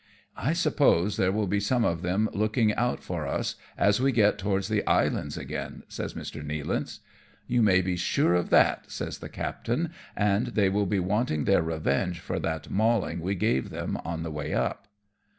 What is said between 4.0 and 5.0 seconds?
we get down towards the